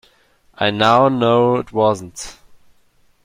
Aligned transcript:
I 0.55 0.71
now 0.71 1.09
know 1.09 1.57
it 1.57 1.71
wasn't. 1.71 2.39